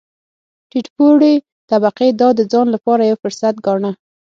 [0.69, 1.33] ټیټ پوړې
[1.69, 3.91] طبقې دا د ځان لپاره یو فرصت ګاڼه.